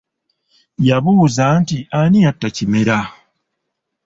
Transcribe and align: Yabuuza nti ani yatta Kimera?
Yabuuza 0.87 1.45
nti 1.61 1.77
ani 1.99 2.19
yatta 2.25 2.47
Kimera? 2.55 2.99